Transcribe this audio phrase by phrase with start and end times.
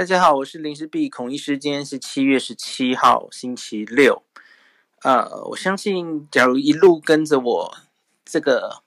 [0.00, 1.58] 大家好，我是林氏璧孔医师。
[1.58, 4.22] 今天是七月十七号，星期六。
[5.02, 7.76] 呃，我相信，假如一路跟着我
[8.24, 8.82] 这个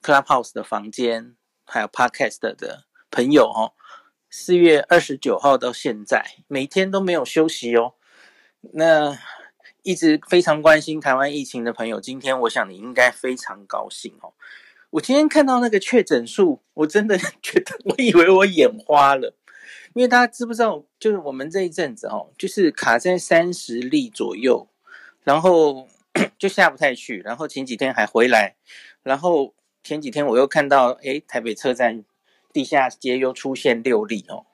[0.00, 1.34] Clubhouse 的房间，
[1.66, 3.74] 还有 Podcast 的朋友哦，
[4.30, 7.94] 四月二十九号到现在，每天都没有休息哦。
[8.74, 9.18] 那
[9.82, 14.34] 一直非常关心台湾疫情的朋友，今天我想你应该非常高兴哦。
[14.90, 19.34] 我今天看到那个确诊数，我真的觉得，我以为我眼花了。
[20.00, 24.66] 因为大家知不知道，就是我们这一阵子哦，就是卡在三十例左右，
[25.24, 25.86] 然后
[26.38, 28.56] 就下不太去，然后前几天还回来，
[29.02, 29.52] 然后
[29.84, 32.02] 前几天我又看到，诶，台北车站
[32.50, 34.46] 地下街又出现六例哦，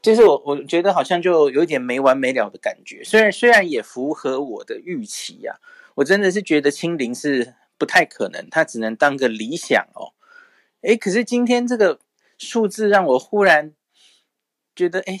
[0.00, 5.58] 就是我我觉得好像就有点没完没了的感觉，虽然虽然也符合我的预期呀，
[5.96, 7.54] 我真的是觉得清零是。
[7.78, 10.16] 不太可能，它只能当个理想哦。
[10.80, 11.98] 诶，可是今天这个
[12.38, 13.74] 数字让我忽然
[14.76, 15.18] 觉得，诶，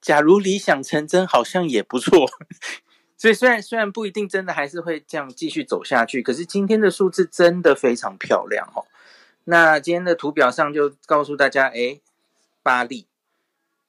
[0.00, 2.26] 假如理想成真，好像也不错。
[3.18, 8.86] 所以虽然虽然不一定真的还是会这样继续走下去，可是今天的数字真的非常漂亮哦。
[9.44, 12.00] 那今天的图表上就告诉大家，诶，
[12.62, 13.06] 巴利，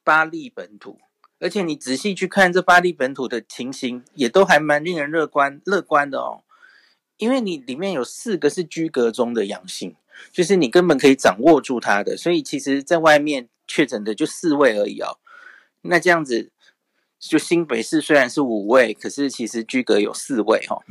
[0.02, 0.98] 巴利本土，
[1.40, 6.42] 而且你仔细去看这巴利本土的情形，也都还蛮令人乐观乐观的哦。
[7.16, 9.94] 因为你里面有四个是居格中的阳性，
[10.32, 15.18] 就是你根本可以掌握住它的，所以其实在外面确诊的就四位而已哦。
[15.82, 16.52] 那这样子，
[17.18, 20.82] 就新北市虽然是五位，可是其实居隔有四位哦。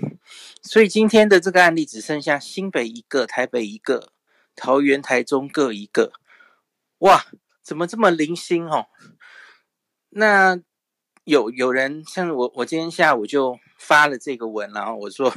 [0.62, 4.12] 所以今天的这个案例只剩下新北一个、台北一个、
[4.56, 6.14] 桃园、台中各一个。
[7.00, 7.26] 哇，
[7.62, 8.88] 怎么这么零星哦？
[10.10, 10.60] 那
[11.24, 13.60] 有有人像我，我今天下午就。
[13.76, 15.36] 发了这个文，然后我说，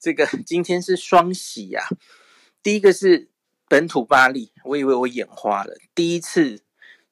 [0.00, 1.88] 这个今天是双喜呀。
[2.62, 3.28] 第一个是
[3.68, 5.76] 本土八例，我以为我眼花了。
[5.94, 6.61] 第一次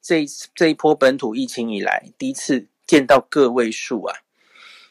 [0.00, 4.18] 这一这一波本土疫情以来，第一次见到个位数啊。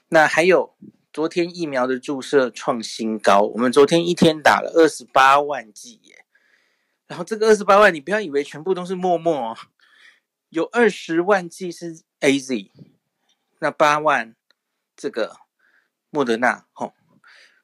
[0.10, 0.76] 那还有
[1.12, 6.26] 昨天疫苗的注射创新高，我们昨天一天打了二十八万剂耶。
[7.08, 9.58] 然后这个二十八万，你不要以为全部都是默默哦，
[10.50, 12.70] 有二十万剂是 AZ，
[13.60, 14.36] 那八万
[14.96, 15.38] 这个。
[16.12, 16.96] 莫德纳，吼，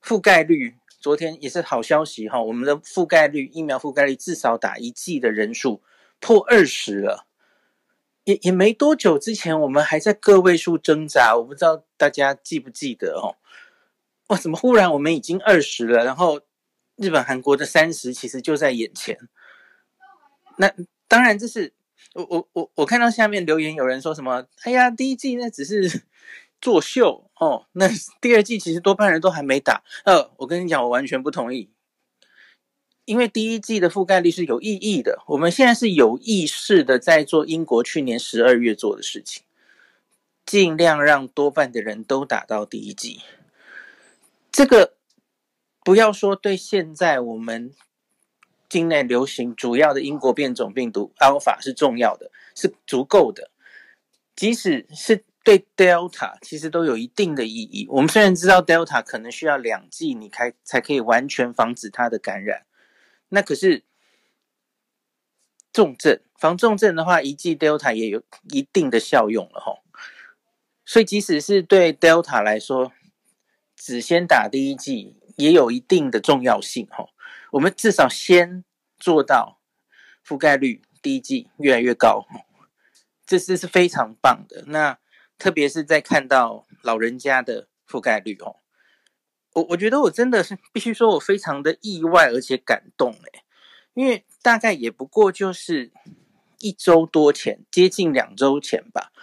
[0.03, 5.81] 覆盖率昨天也是好消息，哈，我们的覆盖率，疫苗覆盖率至少打一剂的人数
[6.19, 7.25] 破二十了，
[8.25, 13.38] 也也没多久之前，我们还在个位数挣扎，我不知道大家记不记得，哦，
[14.28, 16.03] 哇，怎么忽然我们已经二十了？
[16.03, 16.41] 然后
[16.97, 19.18] 日本、韩国的三十其实就在眼前。
[20.58, 20.69] 那
[21.08, 21.74] 当然，这是
[22.13, 26.03] 我我我我看到下面留言有人说什么，哎呀，第一季那只是。
[26.62, 27.88] 作秀哦，那
[28.22, 29.84] 第二季其实多半人都还没打。
[30.03, 31.69] 呃，我跟你讲，我完全不同意，
[33.05, 35.23] 因为第一剂的覆盖率是有意义的。
[35.27, 39.43] 我们现在是有意识的在做英国去年十二月做的事情，
[40.45, 43.21] 尽量让多半的人都打到第一剂。
[44.51, 44.95] 这个
[45.83, 47.71] 不要说对现在我们
[48.67, 53.51] 境内流行主要的英国变种病毒 Alpha 是重要的，是足够的，
[54.35, 55.23] 即使是。
[55.45, 57.85] 对 Delta 其实都有一定的意义。
[57.91, 62.65] 我们虽然知道 Delta 可能需要两剂，你开才可以完全防止它的感染，
[63.35, 63.84] 那可是
[65.73, 69.84] 重症防重症的话，一剂 Delta 也有一定的效用了哈。
[70.85, 72.94] 所以即使是对 Delta 来说，
[73.75, 77.09] 只先打第一剂也有一定的重要性哈。
[77.51, 78.63] 我们至少先
[78.97, 79.59] 做到
[80.25, 82.25] 覆盖率第一剂越来越高，
[83.25, 84.63] 这是是非常棒的。
[84.68, 84.97] 那
[85.38, 88.62] 特别是在看到老人家的覆盖率哦，
[89.55, 93.43] 我我觉得我真的是必须说，我非常的意外而且感动诶，
[93.93, 95.91] 因为大概也不过就是
[96.59, 99.13] 一周多前，接近两周前吧，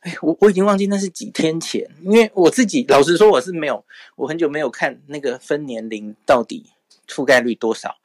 [0.00, 3.84] 哎，我我已经忘记那是几天前，因为我自己老实说我是没有，
[4.16, 6.66] 我很久没有看那个分年龄到底
[7.08, 7.96] 覆盖率多少，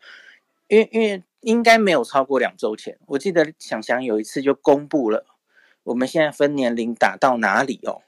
[0.69, 5.25] 因为因为应该没有超过两周前，我记得想想有一次就公布了。
[5.83, 8.01] 我们现在分年龄打到哪里哦？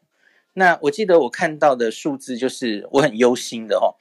[0.60, 3.94] 那我记得我看到的数字就是我很忧心的哦。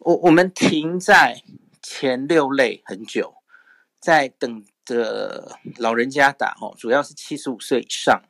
[0.00, 1.40] 我我们停在
[1.80, 3.36] 前六类很久，
[4.00, 8.22] 在等着老人家打哦，主要是七十五岁以上。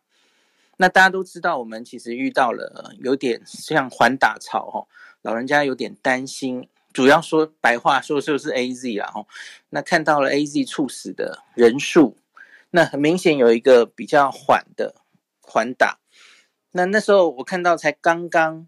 [0.76, 4.84] 那大家都知道，我们其实遇到了有点像缓打潮哦，
[5.22, 6.68] 老人家有点担心。
[6.92, 9.26] 主要说白话说就是 AZ 啦哦。
[9.70, 12.18] 那看到了 AZ 猝死的人数。
[12.72, 14.96] 那很明显有一个比较缓的
[15.40, 15.98] 缓打，
[16.76, 18.66] 那那时候我看到才刚刚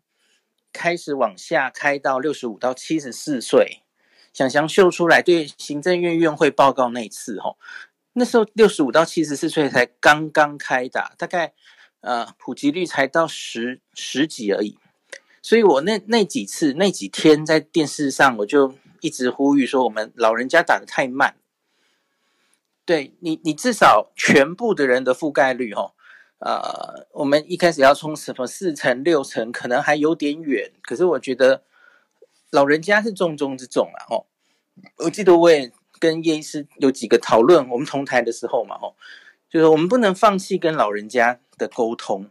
[0.73, 3.83] 开始往下开到六十五到七十四岁，
[4.33, 7.59] 想想秀出来对行政院院会报告那一次吼，
[8.13, 11.53] 那时候六十五到七十四岁才刚刚开打，大概
[12.01, 14.79] 呃普及率才到十十几而已。
[15.43, 21.35] 所以我那那几次那几天在电视上，我就一直呼吁说，我们老人家打得太慢。
[22.85, 25.96] 对你，你至少全部的人的覆盖率，哦，
[26.39, 30.73] 呃，我们一开始要冲什么四成六成，可能还有点远。
[30.83, 31.63] 可是我觉得
[32.51, 34.27] 老人家是重中之重啊，哦，
[35.05, 35.73] 我记得我也。
[35.99, 38.93] 跟叶医师有几个讨论，我们同台的时候嘛，哦，
[39.49, 42.29] 就是我们不能放弃跟老人家的沟通。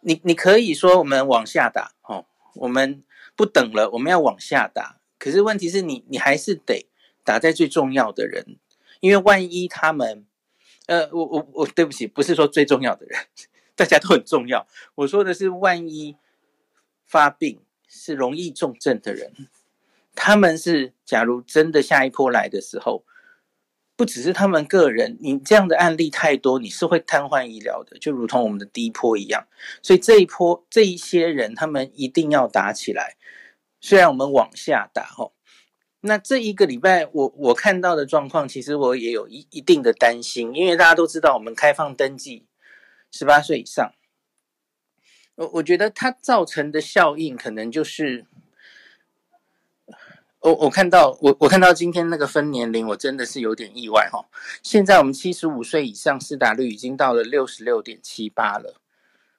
[0.00, 2.26] 你你可以说我们往下打，哦，
[2.56, 3.04] 我们
[3.36, 4.98] 不等了，我们要往下打。
[5.16, 6.88] 可是问题是你你还是得
[7.22, 8.56] 打在最重要的人，
[8.98, 10.25] 因为万一他们，
[10.86, 13.20] 呃，我我我对不起，不是说最重要的人，
[13.74, 14.66] 大家都很重要。
[14.94, 16.16] 我说的是万一
[17.04, 19.32] 发病是容易重症的人。
[20.14, 23.04] 他们是，假如真的下一波来的时候，
[23.96, 29.46] 不只是他们个人，你这样的案例太多，你是会瘫痪医疗的，就如同我们的第一波一样。
[29.82, 33.16] 所以这一波这一些人，他们一定要打起来。
[33.80, 35.34] 虽然我们往下打吼，
[36.00, 42.46] 那这一个礼拜我我看到的状况，其实我也有一一定的担心，因为大家都知道我们开放登记
[43.10, 43.92] 十八岁以上，
[45.34, 48.26] 我我觉得它造成的效应可能就是。
[50.40, 54.26] 我我看到我我看到今天那个分年龄，我真的是有点意外哈。
[54.62, 58.80] 现在我们七十五岁以上施打率已经到了六十六点七八了。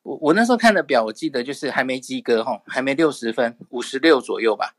[0.03, 4.75] 我我那时候看的表，我记得就是还没及格哈，还没六十分，五十六左右吧。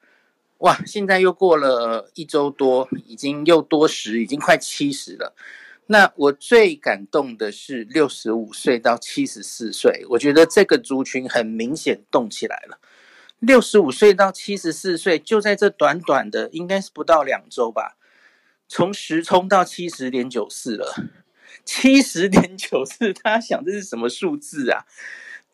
[0.59, 5.35] 哇，现在又过了一周多，已经又多十，已经快七十了。
[5.87, 12.79] 那我最感动的是六十五岁到七十四岁，我觉得这个族群很明显动起来了。
[13.39, 17.97] 六十五岁到七十四岁，就在这短短的，应该是不到两周吧，
[18.67, 20.93] 从十冲到七十点九四了。
[21.65, 24.85] 七十点九四，大家想这是什么数字啊？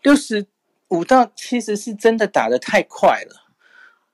[0.02, 0.46] 六十
[0.88, 3.43] 五到七十四真的打得太快了。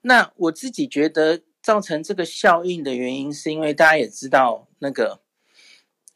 [0.02, 5.20] 那我自己觉得造成这个效应的原因，是因为大家也知道，那个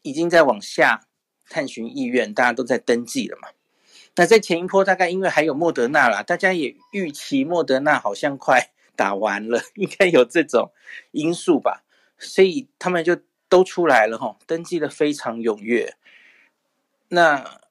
[0.01, 1.07] 已经在往下
[1.49, 3.49] 探寻意愿，大家都在登记了嘛。
[4.15, 10.71] 那在前一波大概因为还有莫德纳啦，大家也预期莫德纳好像快打完了， 应该有这种
[11.11, 11.83] 因素吧，
[12.17, 13.17] 所以他们就
[13.49, 15.95] 都出来了哈，登记的非常踊跃。
[17.09, 17.61] 那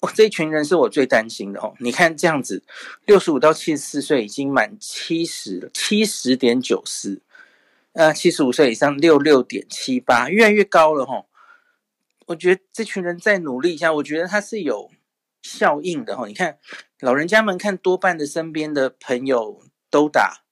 [0.00, 2.62] 哦这群人是我最担心的哦，你看这样子，
[3.04, 7.22] 六十五到七十四岁已经满七十了，七十点九四，
[7.92, 11.24] 呃，七十五岁以上六六点七八，越来越高了哈。
[12.26, 14.90] 我觉得这群人再努力一下，我觉得他是有。
[15.42, 16.58] 效应的哈，你看
[16.98, 20.42] 老人家们看多半的身边的朋友都打，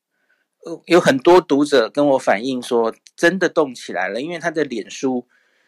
[0.64, 5.26] 呃有很多读者跟我反映说，真的动起来了，因为他的脸书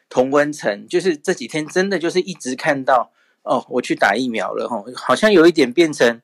[0.08, 3.10] 同温层就是这几天真的就是一直看到
[3.46, 6.20] 哦，我去打疫苗了哈，好像有一点变成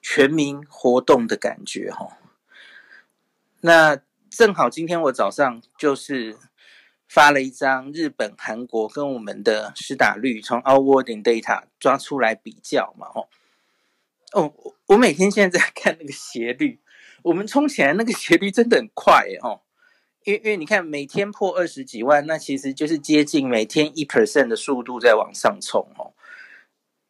[0.00, 2.18] 全民活动的感觉哈。
[3.62, 3.98] 那
[4.30, 6.36] 正好今天我早上就是。
[7.08, 13.28] 发了一张日本、韩国跟我们的施打率从 our warding Data 抓出来比较嘛，吼，
[14.32, 14.52] 哦，
[14.86, 16.80] 我每天现在在看那个斜率，
[17.22, 19.62] 我们冲起来那个斜率真的很快耶，吼，
[20.24, 26.12] 因为因为你看每天破二十几万，那其实就是接近每天一 percent 的速度在往上冲，哦，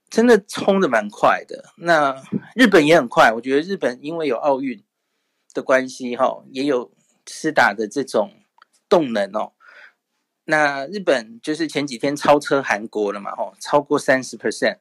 [0.09, 1.73] 真的冲得蛮快的。
[1.77, 2.23] 那
[2.55, 4.83] 日本也很快，我觉得日本因为有奥运
[5.53, 6.93] 的关系，哈，也有
[7.27, 8.33] 施打的这种
[8.89, 9.53] 动能哦。
[10.45, 14.79] 那日本就是前几天超车韩国了嘛，吼，超过三十 percent。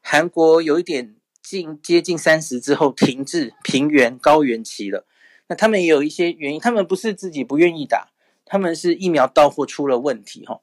[0.00, 5.06] 韩国有一点近接近三十之后停滞平原高原期了。
[5.48, 8.10] 那他们也有一些原因，他们不是自己不愿意打，
[8.44, 10.62] 他们是疫苗到货出了问题，吼。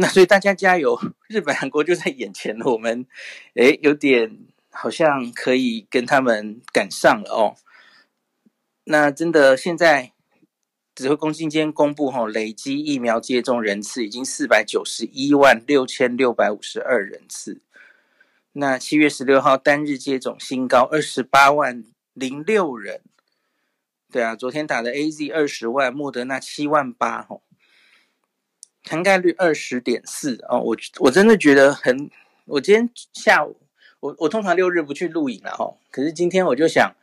[0.00, 0.96] 那所以大家加油，
[1.28, 3.04] 日本韩国就在眼前了，我们
[3.54, 7.56] 诶有点好像可以跟他们赶上了哦。
[8.84, 10.12] 那真的现在。
[10.94, 17.60] 指挥中心今天公布，吼，累计疫苗接种人次已经四百九十一万六千六百五十二人次。
[18.54, 23.02] 那七月十六号单日接种新高二十八万零六人。
[24.10, 27.44] 对啊，昨天打的 AZ 二十万，莫德纳七万八，吼，
[28.88, 30.58] 涵盖率二十点四哦。
[30.60, 32.10] 我我真的觉得很，
[32.46, 33.60] 我今天下午，
[34.00, 36.94] 我我通常六日不去录影了，吼，可是今天我就想。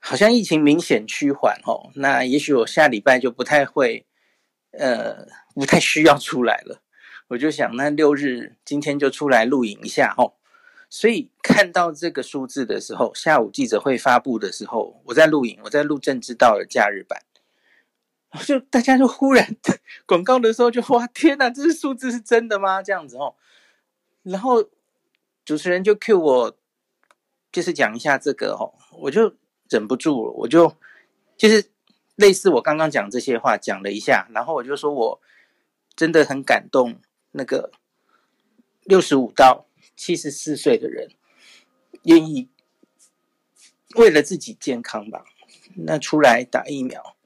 [0.00, 4.06] 好像疫情明显趋缓哦，那也许我下礼拜就不太会，
[4.70, 6.80] 呃，不太需要出来了。
[7.26, 10.34] 我就想，那六日今天就出来录影一下哦。
[10.88, 17.20] 所以看到这个数字的时候，下午记者会发布的时候，我在录影，我在录《政治道》的假日版。
[18.44, 19.56] 就大家就忽然
[20.04, 22.82] 广告的时候就哇天哪，这是数字是真的吗？
[22.82, 23.34] 这样子哦，
[24.22, 24.68] 然后
[25.46, 26.56] 主持人就 cue 我，
[27.50, 29.34] 就是讲一下这个哦，我就
[29.70, 30.76] 忍不住了，我就
[31.38, 31.70] 就是
[32.16, 35.20] 类似我刚刚讲这些话讲了一下，然后我就说我
[35.96, 37.72] 真的很感动，那个
[38.82, 39.66] 六十五到
[39.96, 41.08] 七十四岁的人
[42.02, 42.50] 愿意
[43.96, 45.24] 为了自己健康吧，
[45.76, 47.16] 那出来打疫苗。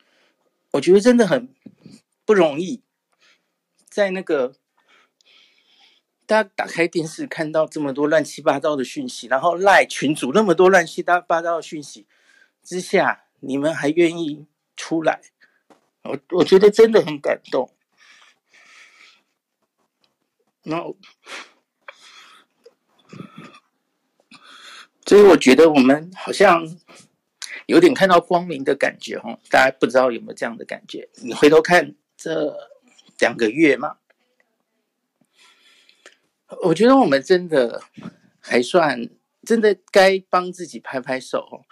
[0.73, 1.55] 我觉得真的很
[2.25, 2.83] 不容易，
[3.91, 4.57] 在那个
[6.25, 12.07] 大家打开电视看到这么多乱七八糟的讯息，然后赖群主那么多乱七八糟的讯息
[12.63, 15.21] 之下，你们还愿意出来，
[16.05, 17.71] 我我觉得真的很感动。
[20.63, 20.97] 然后，
[25.05, 26.67] 所以我觉得我们好像。
[27.67, 31.09] 有点看到光明的感觉哦，大家不知道有没有这样的感觉？
[31.23, 32.57] 你回头看这
[33.19, 33.99] 两个月嘛，
[36.65, 37.83] 我觉得我们真的
[38.41, 39.09] 还算
[39.45, 41.65] 真的该帮自己拍拍手。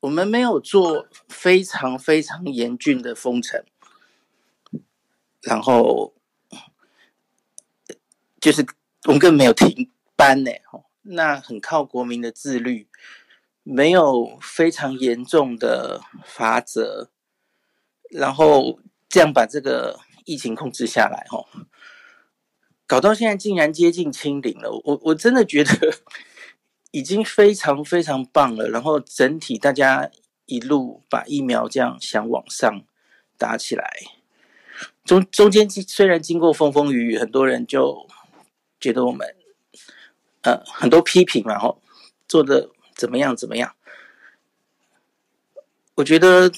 [0.00, 3.64] 我们没有做非常非常严峻的封城，
[5.40, 6.14] 然后
[8.40, 8.64] 就是
[9.06, 10.50] 我们根本没有停班呢，
[11.02, 12.86] 那很靠国民的自律。
[13.68, 17.08] 没有非常严重的罚则，
[18.10, 21.48] 然后这样把这个疫情控制下来，吼，
[22.86, 25.72] 搞到现在竟然接近清零了，我我真的觉得
[26.92, 28.68] 已经非常非常棒了。
[28.68, 30.08] 然后整体大家
[30.44, 32.84] 一路把疫苗这样想往上
[33.36, 33.90] 打起来，
[35.04, 38.06] 中中间虽然经过风风雨雨，很多人就
[38.78, 39.34] 觉得我们
[40.42, 41.82] 呃很多批评，然后
[42.28, 42.70] 做的。
[42.96, 43.36] 怎么样？
[43.36, 43.76] 怎么样？
[45.96, 46.52] 我觉得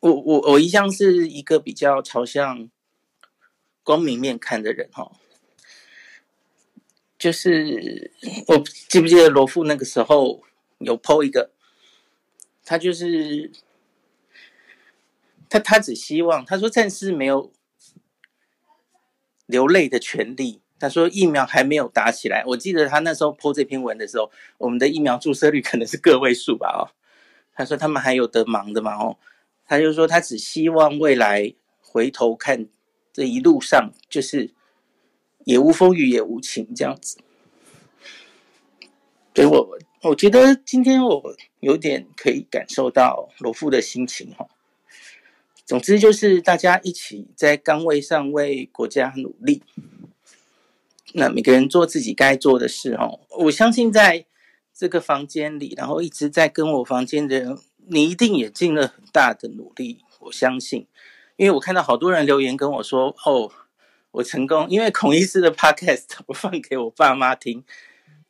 [0.00, 2.70] 我我我一向是一个比较朝向
[3.82, 5.12] 光明面看的人哈。
[7.18, 8.10] 就是
[8.48, 8.58] 我
[8.88, 10.42] 记不记得罗富那个时候
[10.78, 11.52] 有 po 一个，
[12.64, 13.52] 他就是
[15.48, 17.52] 他他只希望他说暂时没有
[19.46, 20.61] 流泪的权利。
[20.82, 26.66] 他说疫苗还没有打起来，我记得他那时候剖这篇文的时候，我们的疫苗注射率可能是个位数吧？
[26.76, 26.90] 哦，
[27.54, 28.96] 他说他们还有得忙的嘛？
[28.96, 29.16] 哦，
[29.64, 32.66] 他就说他只希望未来回头看
[33.12, 34.50] 这一路上就是
[35.44, 37.18] 也无风雨也无晴这样子。
[39.36, 44.48] 所以我我觉得今天我有点可以感受到罗富的心情哈。
[45.64, 49.62] 总之就是大家一起在岗位上为国家努力。
[51.14, 54.26] 那每个人做自己该做的事哦，我相信在
[54.72, 60.04] 这个房间里，然后一直在跟我房间的人，你一定也尽了很大的努力。
[60.20, 60.86] 我相信，
[61.36, 63.50] 因为我看到好多人留言跟我说：“哦，
[64.12, 67.64] 我成功，因为孔医师的 podcast 我放给我爸妈听，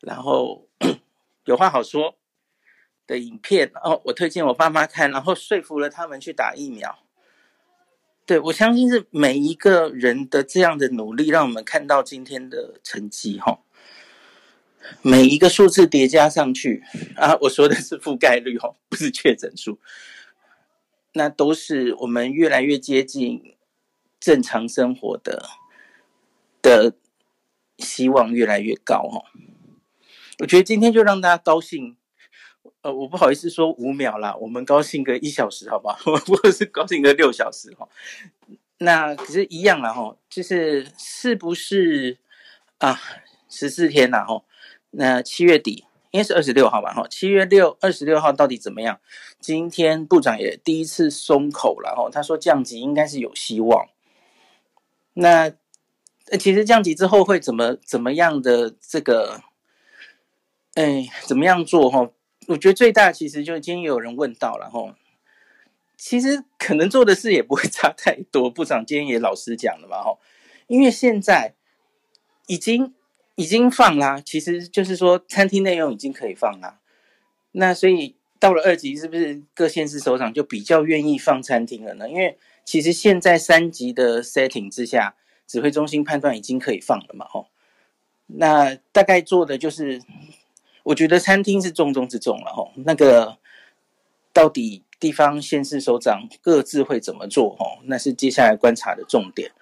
[0.01, 0.67] 然后
[1.45, 2.17] 有话好说
[3.07, 6.99] 的影片哦，我推荐我爸妈看，然后说服了他们去打疫苗。”
[8.33, 13.61] 对，我相信是每一个人的这样的努力，让我们看到今天的成绩哈。
[15.03, 16.83] 每一个数字叠加上去
[17.15, 19.79] 啊，我说的是覆盖率哈，不是确诊数。
[21.13, 23.55] 那都是我们越来越接近
[24.19, 25.51] 正常生活的
[26.63, 26.95] 的
[27.77, 29.25] 希望越来越高哈。
[30.39, 31.99] 我觉得今天就让大家高兴。
[32.83, 35.95] 呃，我不好意思说五秒啦，我们高兴个一小时，好不好？
[36.27, 37.89] 或者是高兴个六小时哈。
[38.79, 42.19] 那可是一样啦哈，就是是不是
[42.79, 43.01] 啊？
[43.49, 44.43] 十四天啦哈。
[44.91, 47.07] 那七月底应该是二十六号吧哈。
[47.09, 48.99] 七月六二十六号到底怎么样？
[49.39, 53.89] 今天部长也第一次松口了哈，他说降级应该是有希望。
[55.15, 55.53] 那
[56.41, 59.41] 其实降级之后会怎么怎么样的这个？
[60.75, 62.11] 哎，怎么样做哈？
[62.49, 64.95] 我觉得最大其实就今天有人问到了吼，
[65.97, 68.51] 其实可能做的事也不会差太多。
[68.51, 70.19] 部长今天也老实讲了嘛吼，
[70.67, 71.55] 因为现在
[72.49, 72.93] 已经
[73.37, 76.81] 已经放啦，其实就是说餐厅内容已经可以放啦。
[77.53, 82.11] 那所以到了二级，是不是各县市首长就比较愿意放餐厅了呢？
[82.11, 85.15] 因为其实现在三级的 setting 之下，
[85.47, 87.47] 指挥中心判断已经可以放了嘛吼。
[88.27, 90.03] 那大概做的就是。
[90.85, 93.39] 我觉得餐厅是重中之重了吼，那个
[94.33, 99.53] 到底地方县市首长各自会怎么做吼，那是接下来观察的重点。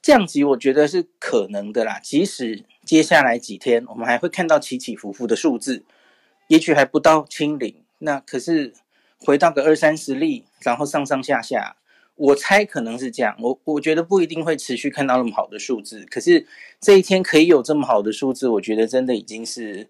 [0.00, 5.84] 降级我觉得是可能的啦，即使接下来几天我们还会看到起起伏伏的数字，
[6.48, 8.72] 也许还不到清零，那可是
[9.18, 11.76] 回到个二三十例，然后上上下下，
[12.16, 16.46] 我猜可能是这样，我我觉得不一定会持续看到那么好的数字，可是
[16.80, 19.88] 这一天可以有这么好的数字，我觉得真的已经是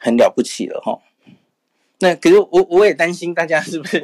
[0.00, 0.98] 很了不起了哈。
[2.00, 4.02] 那可是我我也担心大家是不是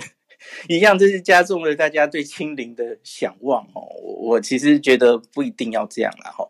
[0.69, 3.83] 一样，这是加重了大家对清零的想望哦。
[4.00, 6.49] 我我其实觉得不一定要这样了哈。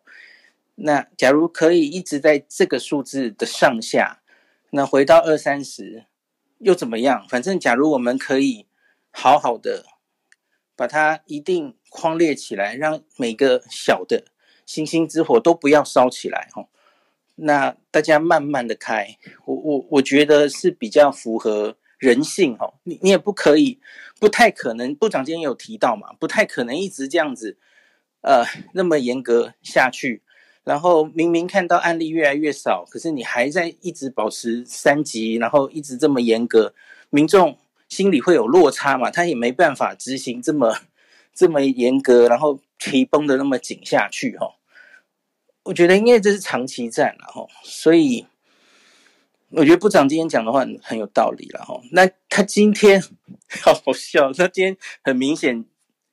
[0.74, 4.20] 那假如可以一直在这个数字的上下，
[4.70, 6.04] 那回到二三十
[6.58, 7.24] 又怎么样？
[7.28, 8.66] 反正假如我们可以
[9.10, 9.86] 好好的。
[10.78, 14.26] 把它一定框列起来，让每个小的
[14.66, 16.68] 星星之火都不要烧起来哈。
[17.36, 22.74] 那大家慢慢的开，我我我觉得是比较符合人性哦。
[22.82, 23.78] 你你也不可以，
[24.18, 24.94] 不太可能。
[24.94, 27.56] 部长今天有提到嘛，不太可能一直这样子，
[28.22, 30.22] 呃，那么严格下去。
[30.64, 36.74] 然后明明看到案例越来越少，可是你还在一直保持三级，然后一直这么严格，
[37.10, 37.56] 民众。
[37.88, 39.12] 心里会有落差嘛？
[39.12, 40.76] 他也没办法执行这么
[41.32, 44.55] 这么严格，然后皮绷得那么紧下去哈。
[45.66, 48.26] 我觉得因为这是长期战了哈，所以
[49.50, 51.80] 我觉得部长今天讲的话很，有道理了哈。
[51.90, 53.02] 那他今天
[53.62, 55.64] 好好笑，他今天很明显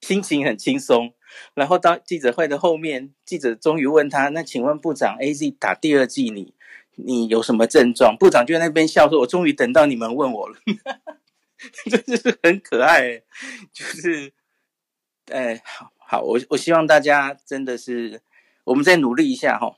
[0.01, 1.13] 心情很轻松，
[1.53, 6.53] 然后到记者会的后面，记者终于问他：“那请问部长，AZ 打第二季你
[6.95, 10.55] 你有什么症状？”部长就在那边笑说：“我终于等到你们问我了。”
[11.89, 13.21] 真的是很可爱，
[13.71, 14.33] 就是，
[15.31, 18.21] 哎，好好，我我希望大家真的是，
[18.65, 19.77] 我们再努力一下哈。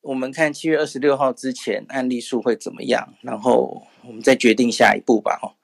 [0.00, 5.54] 我们看七月二十六号之前案例数会怎么样，然后我们再决定下一步吧哈。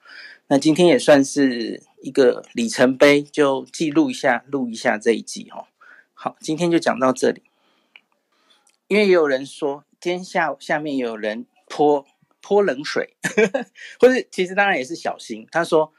[0.47, 5.67] 那今天也算是一个里程碑，就记录一下，录一下这一集哈。
[6.13, 7.43] 好，今天就讲到这里。
[8.87, 12.05] 因为也有人说，今天下下面有人泼。
[12.45, 13.15] 泼冷水，
[14.01, 15.47] 或者其实当然也是小心。
[15.49, 15.93] 他说：“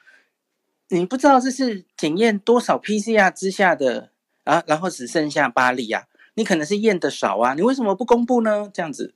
[0.91, 4.11] 你不知道这是检验多少 PCR 之下的
[4.45, 8.71] 啊，然后只剩下八例啊，你可能是验的少啊，你为什么不公布呢？
[8.73, 9.15] 这样子，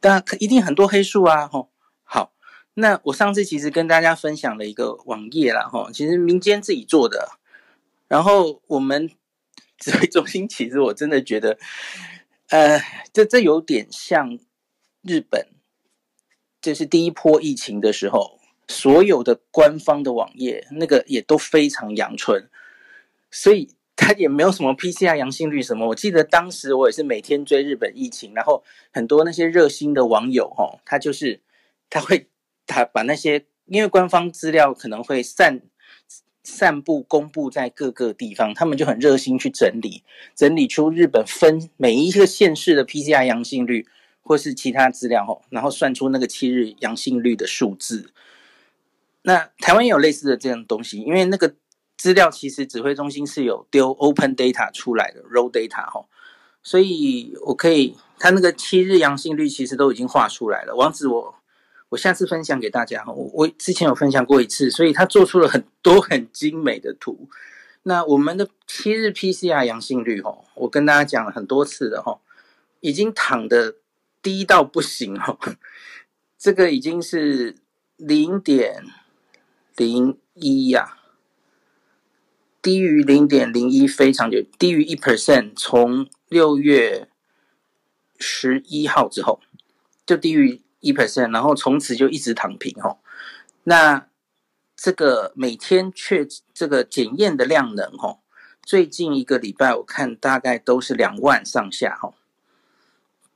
[0.00, 1.70] 当然一定很多黑数啊。”吼，
[2.04, 2.32] 好，
[2.74, 7.38] 那我上次其实跟大家分享了一个网页啦，吼，其实民间自己做的，
[8.08, 9.10] 然后我们
[9.78, 11.58] 指挥中心其实我真的觉得，
[12.48, 12.80] 呃，
[13.12, 14.38] 这这有点像
[15.02, 15.48] 日本。
[16.62, 22.50] 这是第一波疫情的时候，所有的官方的网页那个也都非常阳春，
[23.30, 25.88] 所以他也没有什么 PCR 阳性率什么。
[25.88, 31.40] 我记得当时我也是每天追日本疫情，然后很多那些热心的网友哈，他就是
[31.90, 32.28] 他会
[32.66, 35.62] 他把那些因为官方资料可能会散
[36.44, 40.04] 散布公布在各个地方，他们就很热心去整理，
[40.34, 43.86] 整理出日本分每一个县市的 PCR 阳性率。
[44.28, 48.10] 或是其他资料吼，然后算出那个七日阳性率的数字。
[49.22, 51.54] 那台湾也有类似的这样东西，因为那个
[51.96, 56.08] 资料其实指挥中心是有丢 open data 出来的 raw data 吼，
[56.62, 60.74] 所以我可以，他那个七日阳性率其实都已经画出来了。
[60.74, 61.34] 网址我
[61.88, 67.28] 我下次分享给大家哈，我我之前有分享过一次，所以他做出了很多很精美的图。
[67.84, 72.20] 那我们的七日 PCR 阳性率吼，我跟大家讲了很多次的吼，
[72.80, 73.76] 已经躺的。
[74.22, 75.38] 低到不行哦，
[76.36, 77.54] 这个已经是
[77.96, 78.82] 零点
[79.76, 80.98] 零一呀，
[82.66, 87.08] 低于零点零一非常久，低于一 percent，从六月
[88.18, 89.38] 十一号之后
[90.04, 92.98] 就低于一 percent，然后从此就一直躺平哦。
[93.62, 94.08] 那
[94.74, 98.18] 这个每天确这个检验的量能哦，
[98.64, 102.14] 最近一个礼拜我看大概都是两万上下哦。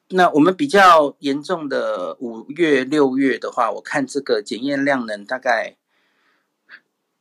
[0.09, 5.77] 那我们比较严重的五月、六月的话，我看这个检验量能大概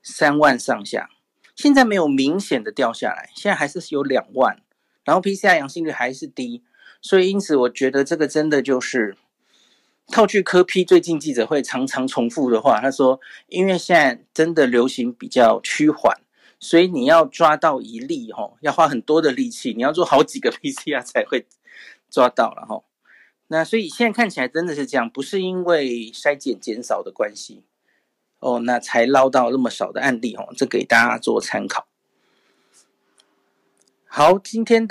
[0.02, 1.12] 三万上下，
[1.60, 4.62] 现在没有明显的掉下来，现在还是有两万，
[5.04, 6.64] 然后 PCR 阳性率还是低，
[7.02, 9.18] 所以因此我觉得这个真的就是
[10.08, 16.16] 套句科批最近记者会常常重复的话，他说，因为现在真的流行比较趋缓，
[16.62, 21.46] 所以你要抓到一例吼，要花很多的力气，你要做好几个 PCR 才会。
[22.12, 22.82] 抓到了哈，
[23.50, 27.62] 那所以现在看起来真的是这样，不是因为筛检减少的关系
[28.40, 31.88] 哦，那才捞到那么少的案例哦，这给大家做参考。
[34.06, 34.88] 好，今天的。